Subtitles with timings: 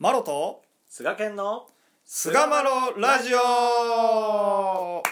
[0.00, 1.66] マロと菅健の
[2.06, 5.02] 菅マロラジオ。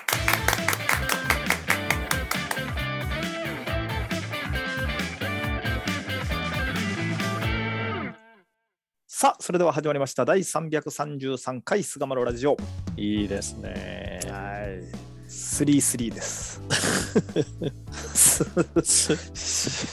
[9.07, 10.25] さあそれでは始まりました。
[10.25, 12.57] 第333回菅マロラジオ。
[12.97, 14.21] いいですね。
[14.25, 14.81] はい。
[15.29, 16.63] 33です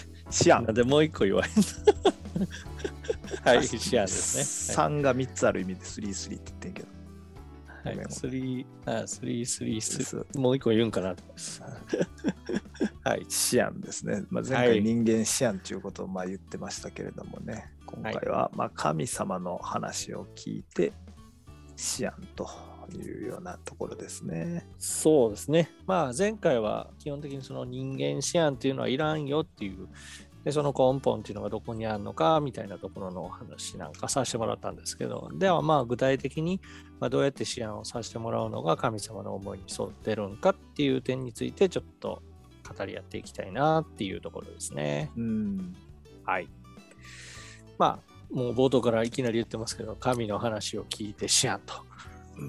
[0.30, 0.66] シアン。
[0.66, 1.52] でもう一個言わへん
[2.40, 2.48] の
[3.44, 4.76] はいシアンですね。
[4.76, 6.88] 3が3つある意味で33って言ってんけど。
[7.84, 10.28] はいごめんスリーあスリースリースそう。
[10.40, 11.16] もう一個言うんかな。
[11.16, 11.24] と
[13.04, 14.84] はいシアンですね、まあ、前回はい。
[14.84, 20.94] 人間シアンということをまあ言ってましたけれどもね、今回はまあ神様の話を聞いて
[21.76, 22.50] シアンと
[22.94, 24.68] いうようなところですね。
[24.78, 29.88] そうですねまあ前回は基本的にその人間思案っていうのはいらんよっていう
[30.46, 36.62] でその根本っていうのがどこにあるのかみたいなところのお話なんかさせてもらったんですけどではまあ具体的に
[37.00, 42.22] まあどうやって思案をさせてもらうのが神様の思いに沿ってるんかっていう点についてちょっと
[42.78, 45.12] 語り合っていきたいなっていうところですね。
[45.16, 45.76] うん、
[46.24, 46.48] はい。
[47.78, 51.85] まあもう冒頭からいきなり言ってますけど神の話を聞いて思案と。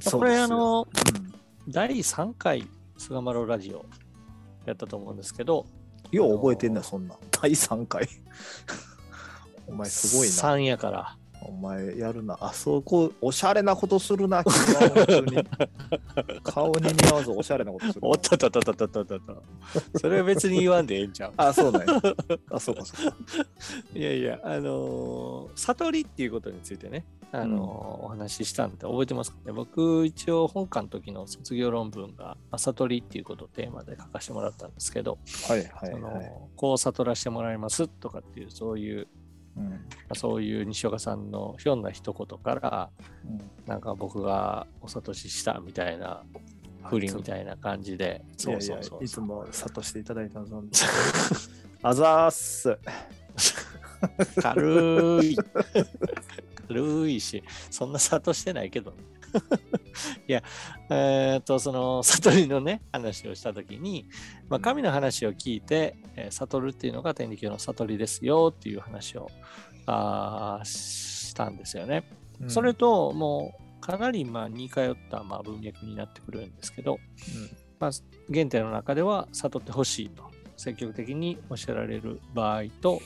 [0.05, 1.27] これあのうん
[1.69, 2.65] 第3回
[2.97, 3.84] 菅丸ラジオ
[4.67, 5.67] やったと思うんですけど、
[6.12, 7.17] よう覚えてんな、そんな。
[7.31, 8.09] 第3回。
[9.67, 10.34] お前すごいな。
[10.34, 11.17] 3やから。
[11.49, 14.43] お前やるな、あそこ、おしゃれなことするな、
[16.43, 18.01] 顔に似合わずおしゃれなことする。
[18.03, 19.43] おっとっとっとっとっとっと。
[19.99, 21.33] それは別に言わんでええんちゃう？
[21.39, 22.01] あ、そうなんや。
[22.51, 23.17] あ、そうかそうか。
[23.95, 29.53] いやいや、あのー、悟りっていうことについてね、あのー、お話ししたんで覚えてますかね？
[29.53, 39.09] 僕、一応本館の時の卒業論文が、まあ、悟りっていうことをテーマで書かせてもらったんですけど、はいはい、はい、こう悟らせてもらいますとかっていう、そういう
[39.57, 39.79] うんま
[40.11, 42.91] あそういう西岡さんのひょんな一言から、
[43.25, 46.23] うんなんか僕がお諭ししたみたいな、
[46.85, 50.69] ふりみたいな感じで、そうそうそういつも諭していただいたので。
[51.83, 52.78] あざーす。
[54.41, 55.37] 軽い。
[56.69, 58.97] 軽いし、そんな諭してないけどね。
[60.29, 60.43] いや、
[60.91, 64.07] えっ、と、その、悟りのね、話をしたときに、
[64.49, 69.31] まあ、神の話を聞いて、えー悟るっていうのが天理教の悟りですよっていう話を
[69.87, 72.09] あーしたんですよね。
[72.41, 76.99] うんそれと、もう、かなりまあ似通ったまあ文脈になってくるんですけど、
[77.79, 77.91] まあ、
[78.33, 80.25] 原点の中では悟ってほしいと
[80.57, 83.01] 積極的におっしゃられる場合と、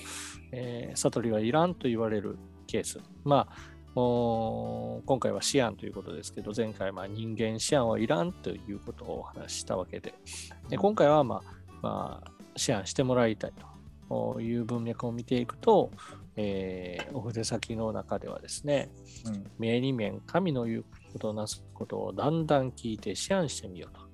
[0.53, 3.01] えー悟りはいらんと言われるケース。
[3.25, 3.55] まあ、
[3.95, 10.15] 今回は思案ということですけど、前回は人間思案はいらんということをお話ししたわけで、
[10.69, 12.31] で今回は、まあまあ、
[12.69, 13.53] 思案してもらいたい
[14.09, 15.91] という文脈を見ていくと、
[16.37, 18.89] えーお筆先の中ではですね、
[19.27, 24.11] うん目に面、神の言うことなすことをだんだん聞いて思案してみようと。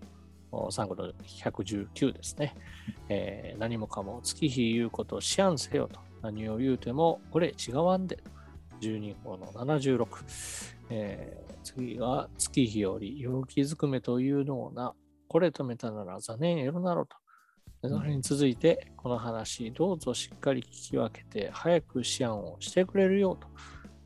[0.53, 2.55] お参考の119ですね、
[3.11, 6.01] えー何もかも月日言うことを思案せよと。
[6.23, 8.19] 何を言うてもこれ違わんで。
[8.81, 10.07] 12法の76。
[10.91, 14.95] えー次は月日より陽気ずくめというのをな。
[15.27, 17.17] これ止めたなら残念エロなろと。
[17.83, 23.49] それに続いて、この話、どうぞしっかり聞き分けて、早く思案をしてくれるよと。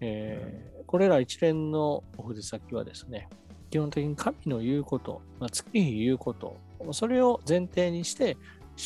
[0.00, 3.28] えーこれら一連のお筆先はですね、
[3.70, 6.56] 基本的に神の言うこと、まあ、月日言うこと、
[6.90, 8.36] それを前提にして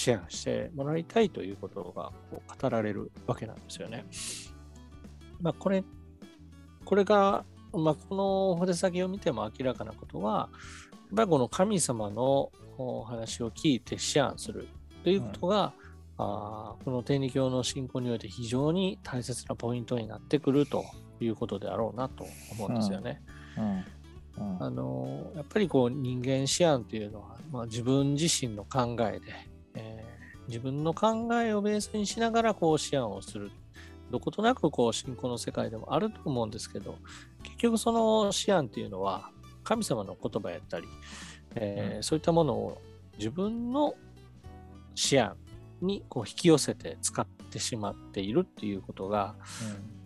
[0.07, 4.05] 思案してもらいたいということがこう語られるわけなんですよね。
[5.41, 5.85] まあ、これ、
[6.85, 10.49] これが、まあ、このお筆先を見ても明らかなことは、
[10.93, 14.69] やっぱりこの神様のお話を聞いて思案する
[15.03, 15.73] ということが、
[16.17, 20.85] あーこの天理教の信仰において非常に大切なポイントになってくると
[21.21, 23.21] いうことであろうなと思うんですよね。
[24.39, 24.45] うん。
[24.45, 24.63] うん。
[24.63, 29.33] あのやっぱりこう人間思案というのは、まあ、自分自身の考えで、
[29.75, 30.15] えー
[30.49, 33.51] 自分の考えをベースにしながらこう思案をする
[34.11, 36.97] どことなくこう信仰の世界でもあると思うんですけど
[37.43, 39.31] 結局その思案というのは
[39.65, 40.87] 神様の言葉やったり、
[41.57, 42.03] えーうん。
[42.03, 42.81] そういったものを
[43.19, 43.95] 自分の
[45.13, 45.37] 思案
[45.81, 49.35] にこう引き寄せて使ってしまっているっていうことが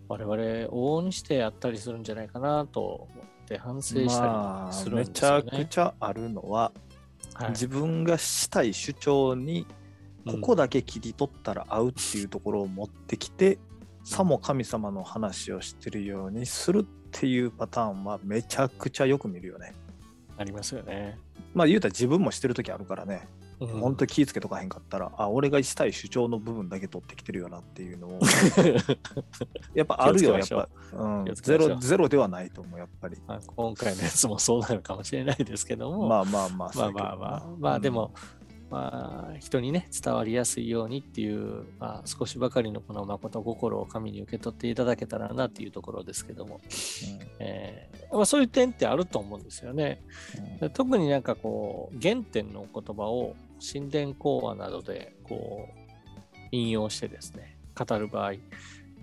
[0.07, 3.07] 我々往々にしてやったりするんじゃないかなと思
[3.43, 5.65] って反省したまありするめちゃんですよね。
[5.65, 6.71] くちゃあるのは、
[7.35, 7.49] はい。
[7.51, 9.67] 自分がしたい主張に
[10.25, 13.57] ここだけ切り取ったら合うっていうところを持ってきて、
[14.09, 19.75] さも神様の話をしてるようにするっていうパターンはめちゃくちゃよく見るよね。
[20.35, 21.19] ありますよね。
[21.53, 23.27] まあ言うたら自分もしてる時あるからね。
[23.59, 23.67] うん。
[23.67, 28.19] 本当に気ぃつけとかへんかったら、あ俺がしたい主張の部分だけ取ってきてるよなっていうのを。
[29.75, 31.25] やっぱあるよやっぱ、うん。
[31.35, 33.17] ゼロゼロではないと思うやっぱり。
[33.27, 38.11] まあ今回のやつもそうなるかもしれないですけども、まあまあまあまあまあまあ、まあでも、
[38.69, 46.61] まあ、人にね、伝わりやすいようにっていう、まあ、少しばかりのこの誠心を神に受け取っていただけたらなっていうところですけども、
[47.39, 50.03] えーまあ、そういう点ってあると思うんですよね。
[50.59, 58.33] で特になんかこう、原点の言葉を神殿講話などでこう引用してですね、語る場合、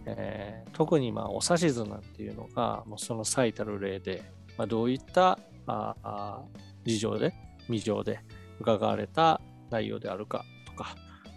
[0.06, 4.22] えー特にまあお指図なんていうのが、もうその最たる例で、
[4.58, 6.42] まあ、どういったああ
[6.84, 7.32] 事情で、
[7.66, 8.20] 未情で
[8.60, 9.40] 伺われた
[9.70, 10.94] 内容であるかとか、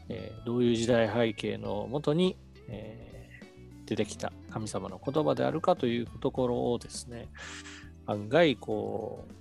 [0.10, 2.38] えーどういう時代背景のもとに、
[2.68, 3.10] えー
[3.90, 7.28] 出てきた神様の言葉であるかというところをですね、
[8.06, 9.34] 案外こう、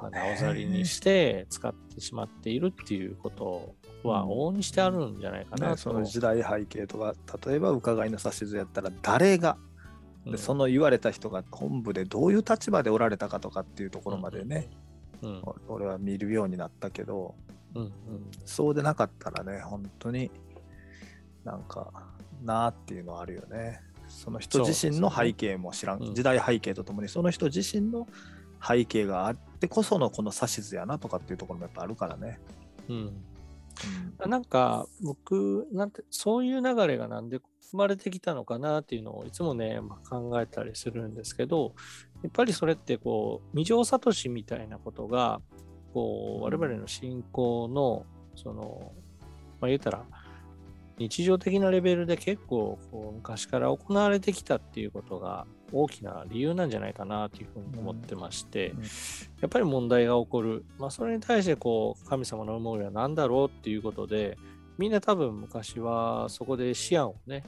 [0.00, 3.74] まあなおざりにして使ってしまっているっていうこと
[4.04, 5.78] は往々にしてあるんじゃないかなね、と。
[5.78, 7.14] その時代背景とか
[7.44, 9.56] 例えば伺いの指図やったら誰が、
[10.24, 10.32] うん。
[10.32, 14.70] でその言われた人が本部でどういう立場でおられたかとかっていうところまでね、
[15.22, 15.42] うん。
[15.66, 17.34] 俺は見るようになったけど
[17.76, 17.92] うんうん。
[18.44, 20.30] そうでなかったらね本当に
[21.44, 21.92] なんか
[22.42, 23.80] なあっていうのはあるよね。
[24.08, 26.14] その人自身の背景も知らん、うん。
[26.14, 28.06] 時代背景とともにその人自身の
[28.66, 32.40] 背景があってこそのこの指図やなとかっていうところもやっぱあるからね、
[32.88, 32.96] うん。
[32.96, 34.30] うん。
[34.30, 37.40] なんか僕なんてそういう流れがなんで
[37.70, 41.74] 生まれてきたのかなっていうのをいつもね、まあ考えたりするんですけど
[42.22, 45.40] やっぱりそれってこう未城聡みたいなことが
[45.96, 48.04] こう我々の信仰の
[48.34, 48.92] その
[49.62, 50.04] まあ言ったら
[50.98, 58.78] 日常的なレベルで結構こう昔から行われてきたっていうことが大きな理由なんじゃないかなというふうに思ってまして、うん。
[58.80, 58.84] うん
[59.40, 64.38] やっぱり問題が起こる、まあ、それに対してこう神様の思いは何だろうっていうことで
[64.78, 67.44] みんな多分昔はそこで思案をね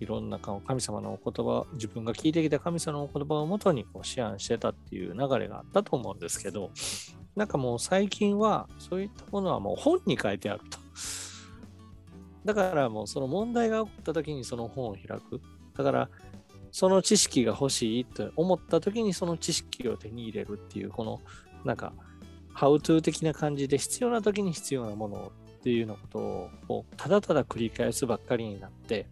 [0.00, 6.70] いろんな神様のお言葉自分が聞いてきた神様のお言葉をもとにこう思案してたっていう流れがあったと思うんですけど
[7.36, 10.78] なんかもう最近はそういったものはもう本に書いてあると。
[12.44, 15.40] だからもうその問題が起こった時にその本を開く。
[15.76, 16.08] だから
[16.72, 21.20] その知識が欲しいと思った時にその知識を手に入れるっていうこの
[21.64, 21.92] なんか
[22.52, 26.00] ハウトゥー的な感じで必要な時に必要なものっていうようなこ
[26.68, 29.06] とをただただ繰り返すばっかりになって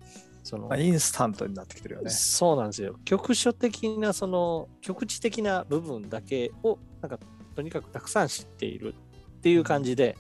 [0.49, 2.11] そのまあ、インスタントになってきてるよね。
[2.11, 7.19] そうなんですよ局所的なその局地的な部分だけをなんか
[7.55, 8.95] とにかくたくさん知っている
[9.39, 10.17] っていう感じで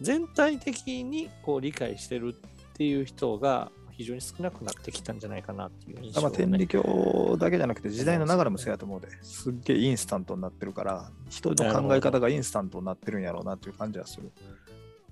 [0.00, 6.68] 全体的にこう理解してるっていう人が非常に少なくなってきたんじゃないかなっていう印象を、まあ、天ね理。
[6.68, 14.30] 教だけじゃなくて時代の流れもそうやと思うで、すっげえインスタントになってるから、人の考え方がインスタントになってるんやろうなっていう感じはする。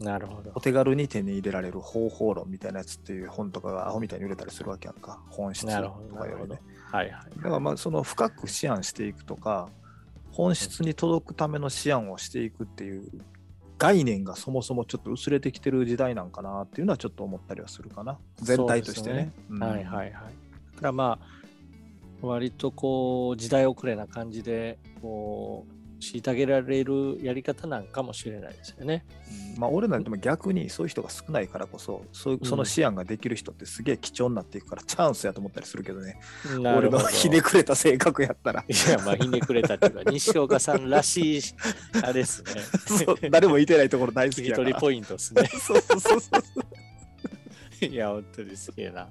[0.01, 0.61] なるほどお。
[0.61, 5.21] 手軽に手に入れられる方法論みたいなやつっていう本とかがアホみたいに売れたりするわけやんか。
[5.29, 6.61] 本質とかよりね。。
[6.91, 7.37] はいはい。
[7.37, 9.69] だからまあその深く思案していくとか、
[10.33, 13.11] 本質に届くための思案をしていくっていう
[13.79, 18.19] 概念がそもそもちょっと薄れてきてる時代なんかなっていうのはちょっと思ったりはするかな。
[18.37, 19.33] 全体としてね。
[19.51, 20.13] うんはいはいはい。
[20.13, 20.29] だか
[20.81, 29.05] らまあ、割とこう、時代遅れな感じで、こう、虐げられるやり方なんかもしれないですよね。
[29.59, 36.19] まあ俺なんても逆にそういう人が少ないからこそ、そういうその思案ができる人ってすげえ貴重になっていくからチャンスやと思ったりするけどね。
[36.59, 38.65] 俺のひねくれた性格やったら。
[38.67, 41.43] いや、まあ、ひねくれたっていうか、西岡さんらしい、
[42.03, 43.29] あれですね。
[43.31, 44.81] 誰もいてないところ大好切きやから。
[44.81, 45.47] ポイントですね。
[45.47, 46.41] そうそうそうそう。
[47.87, 49.09] いや、本当にすげえな。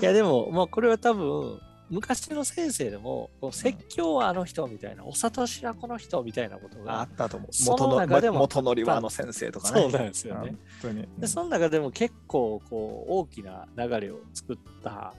[0.00, 7.52] いや、でも、まあ、これは多分、昔の先生でも、こう説教はあの人みたいな、お諭しはこの人みたいなことがあっ、たと思う。
[7.52, 9.80] その元の中でも元のりはあの先生とかね。
[9.80, 10.48] そうなんですよね。
[10.50, 11.08] 本当に。
[11.18, 15.14] で、その中でも結構、こう、大きな流れを作った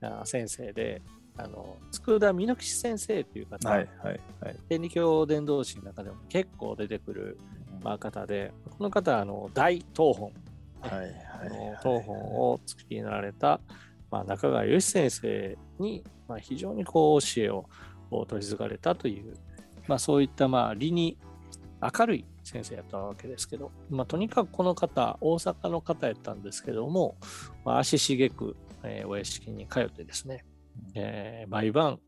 [0.00, 1.02] あ先生で、
[1.36, 4.56] あの、佃美吉先生っていう方、はいはいはい。
[4.68, 7.38] 天理教伝道師の中でも結構出てくる、
[7.82, 10.32] まあ、方で、この方は、あの、大東本、
[10.80, 11.12] はいはいはい。
[11.82, 13.60] 東本を作りになられた、
[14.12, 17.66] まあ、中川義先生に、まあ、非常にこう教えを
[18.26, 19.34] 取り継がれたという、
[19.88, 21.18] まあ、そういったまあ理に
[21.80, 27.16] 明るい先生やったわけですけど、まあ、とにかくこの方大阪の方やったんですけども、
[27.64, 28.54] まあ、足しげく、
[28.84, 30.44] えーお屋敷に通ってですね、
[30.94, 31.98] えー毎晩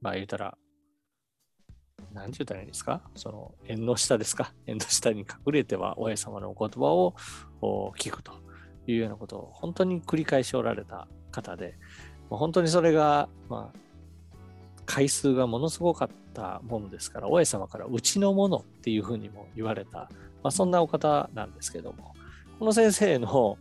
[0.00, 0.56] まあ言うたら
[2.14, 3.02] 何て言ったらいいんですか？
[3.16, 4.52] その縁の下ですか？
[4.66, 7.14] 縁の下に隠れては親様のお言葉を
[7.98, 8.32] 聞くと。
[8.92, 11.74] いうようなことを本当に繰り返しおられた方で、
[12.30, 13.78] まあ本当にそれが、まあ、
[14.86, 20.10] 回数がものすごかったものですから、大江様からうちのものっていうふうにも言われた、
[20.42, 22.14] まあ、そんなお方なんですけども、
[22.58, 23.58] この先生の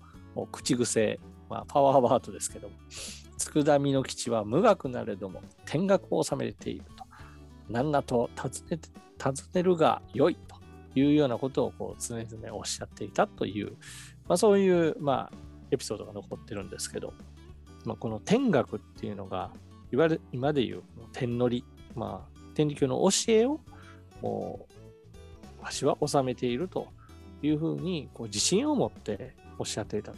[0.51, 1.19] 口癖、
[1.50, 2.75] まあ、パワーワードですけども、
[3.38, 7.05] 佃見の基地は無学なれども天学を収めていると。
[7.69, 8.79] 何なと尋ね
[9.17, 10.55] 尋ねるが良いと
[10.98, 13.75] いうようなことをこう常々おっしゃっていたという、
[14.27, 15.38] まあ、そういう、まあ、
[15.72, 17.13] エピソードが残ってるんですけど、
[17.86, 19.51] まあ、この天学っていうのが
[19.91, 21.63] いわゆる今でいう天乗り、
[21.96, 23.60] まあ、天理教の教えを
[24.22, 24.67] も
[25.60, 26.88] うわしは治めていると
[27.41, 30.17] いうふうにこう自信を持っておっしゃっていたと。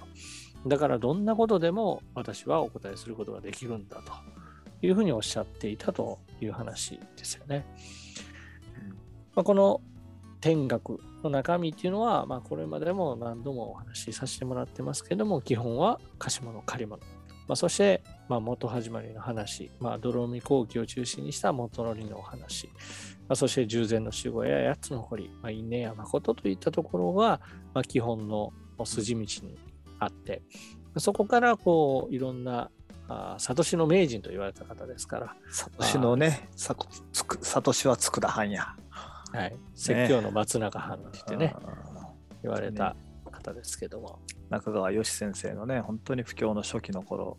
[0.68, 4.12] だからどんなことでも私はお答えすることができるんだと
[4.86, 7.66] いうふうにおっしゃっていたという話ですよね。
[9.36, 9.82] まあ、この
[10.42, 17.02] 天学の中身っていうのは、まあ、これまでも何度もお話しさせてもらってますけども、基本は貸し物、借り物。
[17.48, 27.42] まあ、そして、まあ、元始まりの話、まあ、泥海後期を中心にした元のりのお話、まあ、そして従前の守護や八つの堀、まあ、因縁や誠といったところが、
[27.74, 28.54] まあ、基本の
[28.86, 29.58] 筋道に
[30.00, 30.44] あって、
[30.98, 32.70] そこからこういろんな
[33.08, 35.36] あサトシの名人と言われた方ですから。
[35.52, 38.76] サトシのね、サトシは佃藩や。
[39.32, 39.56] はい。
[39.76, 41.56] 説教の松中藩って言ってね、
[42.44, 42.96] 言われた
[43.32, 44.20] 方ですけども。
[44.50, 47.38] 中川義先生のね、本当に不況の初期の頃、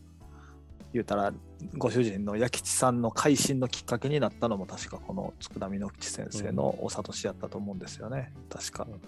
[0.93, 1.33] 言うたら、
[1.77, 8.87] ご主人の弥吉さんの改心のきっかけになったのも、確かこの佃美之吉先生のお諭しやったと思うんですよね、確か。
[8.89, 9.01] うん、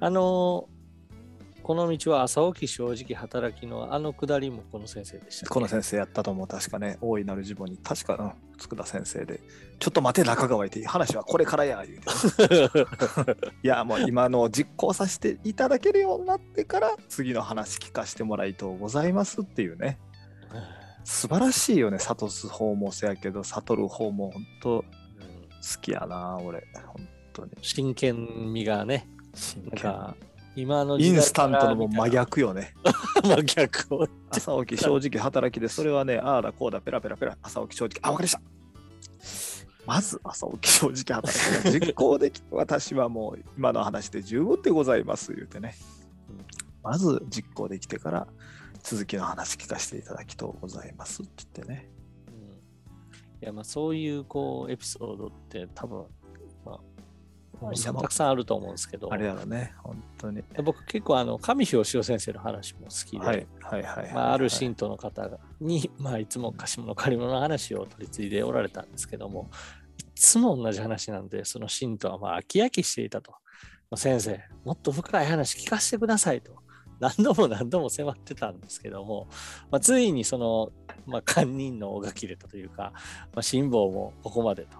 [0.00, 0.68] あの
[1.62, 6.46] この道は朝起き正直働きのあのくだりもこの先生でした、ね、この先生やったと思う。
[6.46, 9.40] 確かね、大いなる自分に、確か、うん、佃先生で、
[9.78, 13.36] ちょっと待て、中川いて、話はこれからや、言うて。
[13.62, 19.98] いや、もう今の実行させていただけるようになってから、次の話聞かせてもらいとうございますっていうね。
[21.04, 24.84] 素晴らしいよね、諭す方もせやけど、悟る方も本当好
[25.80, 26.64] きやな、俺。
[26.86, 27.52] 本当に。
[27.62, 29.08] 真剣味がね。
[29.34, 30.14] 真剣
[30.54, 32.74] 今のインスタントのも真逆よね。
[33.24, 34.08] 真逆を。
[34.30, 38.42] 朝起き、 正直働きで、それはね、ああだこうだ、ペラペラペラ、朝起き、正直、あ、わかりました。
[39.86, 45.74] まず朝起き、正直働きが実行できて、私はもう今の話で十分でございます、言うてね。
[46.82, 48.26] まず実行できてから、
[48.82, 51.90] 続きの話聞かせていただきとうございますって言ってね。
[52.28, 52.48] うん、い
[53.40, 56.04] や、まあそういうこうエピソードって多分
[57.60, 59.12] たくさんあると思うんですけど。
[59.12, 60.42] あれやろね、本当に。
[60.64, 65.28] 僕結構あの上氷潮先生の話も好きで、はいはいはいまあ、ある信徒の方
[65.60, 69.50] に、まあ、いつも貸し物借り物の話を取り継いでおられたんですけども、
[69.98, 73.34] いつも同じ話なんで、その信徒はまあ飽き飽きしていたと。
[73.94, 76.62] 先生、もっと深い話聞かせてくださいと。
[76.98, 79.26] 何度も何度も迫ってたんですけども、
[79.70, 80.70] まあ、ついにその、
[81.04, 82.92] まあ、堪忍の尾が切れたというか、
[83.34, 84.78] まあ、辛抱もここまでと。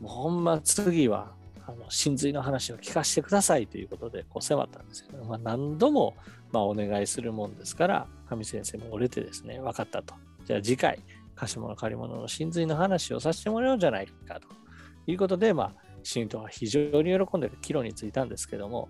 [0.00, 1.32] もうほんま次は
[1.66, 6.16] あの真髄の話を聞かせてくださいということでこう迫ったんですけど、まあ、何度も
[6.50, 10.14] まあお願いするもんですから上先生も折れてですね分かったと。
[10.44, 10.98] じゃあ次回
[11.34, 14.48] 貸し物借り物の真髄の話をさせてもらおうじゃないかと
[15.06, 18.88] いうことでまあ信徒は非常に喜んで岐路についたんですけども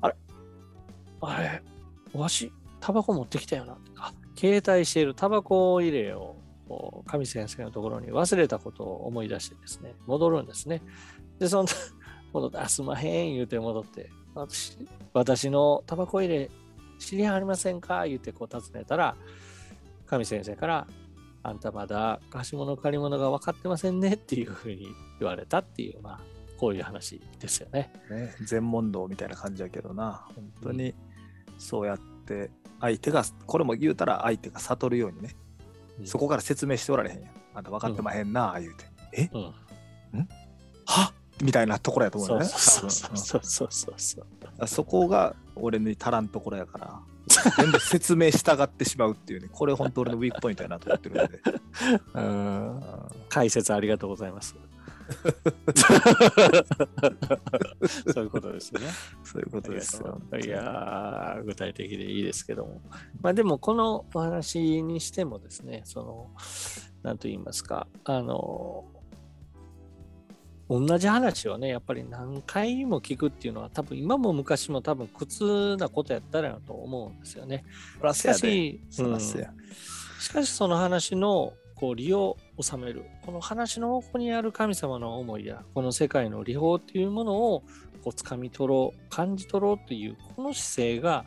[0.00, 0.14] あれ？
[1.22, 1.62] あれ？
[2.12, 3.78] わしタバコ持ってきたよな？
[3.96, 6.36] あ携帯しているタバコ入れを
[7.06, 10.82] 上先生のところに忘れたことを思い出してですね戻るんですね。
[11.38, 11.68] でその
[12.32, 14.76] 戻って、あ、すまへん言うて戻って、私
[15.12, 16.50] 私のタバコ入れ
[16.98, 18.06] 知り合いありませんか？
[18.06, 19.16] 言うてこう尋ねたら、
[20.06, 20.86] 神先生から、
[21.42, 24.14] あんたまだ貸し物借り物が分かってませんね？
[24.14, 24.86] っていうふうに
[25.18, 26.20] 言われたっていう、まあ、
[26.58, 27.92] こういう話ですよね。
[28.08, 30.94] ね全問答みたいな感じやけどな、本当に
[31.58, 35.34] そうやって相手が、これも言うたら相手が悟るようにね、
[35.98, 37.30] うん、そこから説明しておられへんやん。
[37.54, 38.84] あんた分かってまへんな、言うて。
[39.12, 39.54] え、うん、
[41.42, 42.44] みたいなところやと思うね。
[42.46, 44.22] そうそうそうそうそ
[44.62, 47.00] うそこが俺に足らんところやから、
[47.58, 51.40] 全部説明したがってしまうっていうね、これ本当俺のウィークポイントやなと思ってるので。
[52.14, 52.82] うん
[53.28, 54.54] 解説ありがとうございます。
[58.12, 58.86] そういうことですよね。
[59.24, 60.20] そういうことですよ。
[60.42, 62.80] いや具体的でいいですけども。
[63.20, 66.30] まあでも、このお話にしてもですね、その、
[67.02, 68.84] なんと言いますか、あの、
[70.78, 77.64] 同じ話をね、やっぱり何回も聞くっていうのは、多分今も昔も多分苦痛なことやったらと思うんですよね。
[78.14, 87.60] しかし、うん、しかしその話のこう利を収める、この話の方向にある神様の思いや、この世界の利法っていうものを
[88.02, 91.24] こう掴み取ろう、感じ取ろうという、この姿勢が、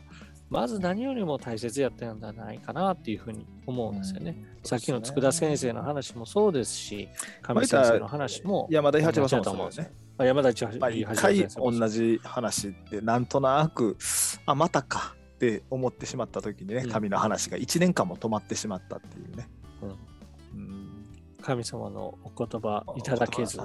[0.48, 4.36] まず何よりも大切やったんじゃないかなっていうふうに思うんですよね。
[4.50, 7.08] うんさっきの佃先生の話もそうですし、
[7.40, 9.92] 上先生の話も、山田八郎さんも同じだと思うんですね。
[10.18, 13.96] まあ山田一八一回先生も同じ話でなんとなく
[14.44, 19.48] あまたかって思ってしまった時にねうん神の話が1年間も止まってしまったっていうね。
[19.82, 20.96] うんうん
[21.42, 23.60] 神様のお言葉いただけず、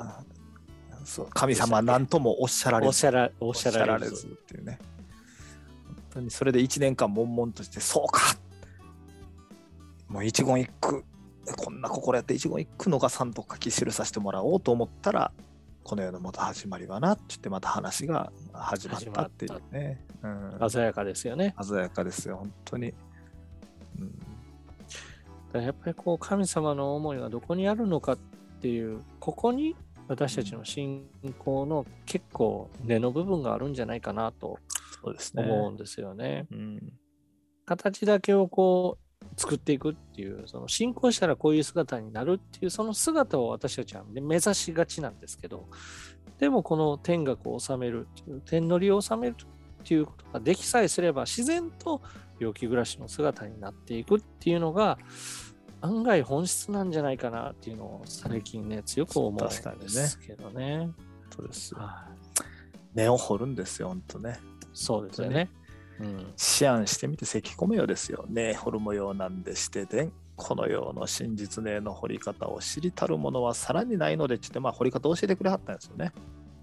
[1.34, 2.90] 神様は何ともおっしゃられず
[3.40, 4.28] おっしゃられず。
[4.28, 4.78] っていうね。
[6.30, 8.38] それで1年間悶々としてそうか
[10.08, 11.04] もう一言一句
[11.58, 15.32] こんな心やって一言一句逃さんと書き記させてもらおうと思ったら
[15.84, 20.06] この世の元始まりはなって言ってまた話が始まったっていうね。
[20.22, 20.28] う
[20.66, 21.56] ん、鮮やかですよね。
[21.60, 22.94] 鮮やかですよ本当に。
[24.00, 24.20] うん
[25.54, 28.18] やっぱりこう神様の思いはどこにあるのかっ
[28.62, 29.76] ていう、ここに
[30.08, 31.06] 私たちの信
[31.40, 34.60] 仰の結構根の部分があるんじゃないかなと
[35.04, 35.44] そうですね。
[35.44, 36.48] 思うんですよね。
[36.52, 36.94] うん
[37.66, 45.70] 形だけをこう作っていくっていう、その信仰したらこういう姿になるっていう、その姿を私たちは目指しがちなんですけど、
[46.40, 52.02] でもこの天学を治めるっていう、天の利を治めるっていうことができさえすれば、自然と
[52.40, 54.98] 病気暮らしの姿になっていくっていうのが、
[55.82, 59.62] 案外本質なんじゃないかなっていうのを最近ね、強く思うんです
[60.20, 60.92] けどね。
[61.34, 62.22] そうですよはい
[62.94, 64.40] 根を掘るんですよ本当ね。
[64.74, 65.50] そうですよね。
[66.00, 68.26] うん思案してみて咳込めよですよ。
[68.28, 70.14] ね掘る模様なんでしてでん。
[70.36, 76.12] この世の真実ねの掘り方を知りたるものはさらにないのでって言って、まあ、掘り方を教えてくれはったんですよね。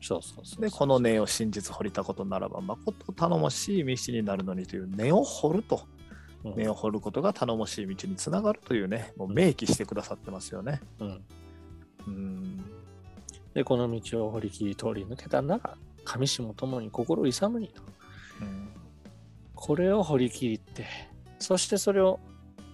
[0.01, 5.83] そうそうそうで、この根を真実掘りたことならば、まこと頼もしい道になるのにという根を掘ると、
[6.45, 10.81] うん根を掘ることが頼もしい道につながるというね、もう明記してくださってますよね。
[11.01, 11.25] うん
[12.07, 12.65] うん。
[13.55, 17.83] で、この道を掘り切り通り抜けたなら、上下ともに心勇むにと。
[19.61, 20.87] これを掘り切って、
[21.41, 22.21] そしてそれを、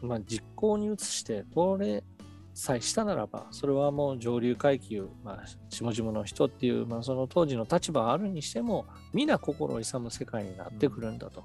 [0.02, 2.04] まあ、実行に移して、通れ
[2.52, 11.42] さえしたならば、それはもう上流階級、まあ、下々の人っていう、まあ、その当時の立場あるにしても、皆心を勇む世界になってくるんだと。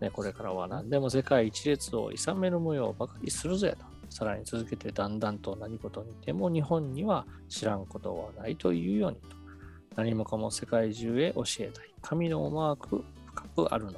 [0.00, 3.84] ね、これからは何でも世界一列を勇める模様ばかりするぜと。
[4.08, 9.36] さらに続けてだんだんと何事にでも日本には知らんことはないというようにと。
[9.96, 11.84] 何もかも世界中へ教えたい。
[12.00, 13.92] 神の思惑深くあるの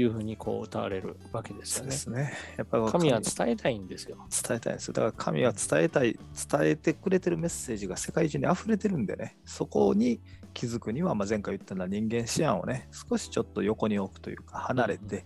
[0.00, 1.90] いうふうにこう歌われるわけですよね。
[1.90, 2.32] ですね。
[2.56, 4.16] やっぱり神は伝えたいんですよ。
[4.30, 4.94] 伝えたいんですよ。
[4.94, 6.18] だから神は伝えたい、
[6.50, 10.20] 伝えてくれてるメッセージが世界中に溢れてるんでね、そこに
[10.54, 15.24] 気づくには、まあ、前回言ったような人間思案をね、少しちょっと横に置くというか、離れて、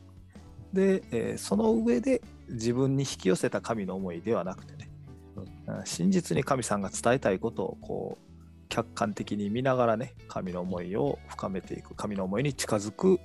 [0.73, 4.91] で、えーその上で自分に引き寄せた神の思いではなくてね、
[5.37, 8.33] うん真実に神さんが伝えたいことをこう
[8.69, 13.21] 客観的に見ながらね、神の思いを深めていく、神の思いに近づく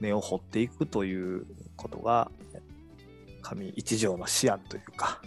[0.00, 2.30] 根を掘っていくということが、
[3.42, 5.20] 神一条の思案というか、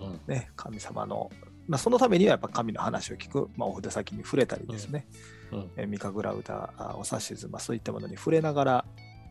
[0.00, 1.30] うんね、神様の、
[1.66, 5.06] まあ、そのためにはやっぱ神の話を聞く、まあ、お筆先に触れたりですね、
[5.52, 8.84] うんえー三神楽歌、あお指図、まあ、そういったものに触れながら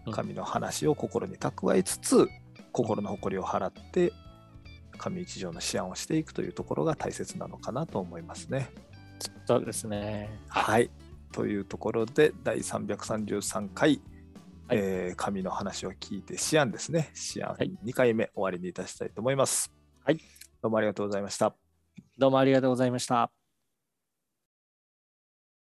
[0.06, 2.28] うん神の話を心に蓄えつつ、
[2.72, 4.14] 心の誇りを払って
[4.98, 8.70] 神一条の思案をしていくというところが大切なのかなと思いますね。
[9.46, 10.30] そうですね。
[10.48, 10.90] はい。
[11.32, 14.02] というところで第333回、
[14.68, 17.10] はいえー神の話を聞いて思案ですね。
[17.36, 19.72] 思案はい2回目終わりにいたしたいと思います。
[20.04, 20.18] はい。
[20.62, 21.56] どうもありがとうございました。
[22.18, 23.37] どうもありがとうございました。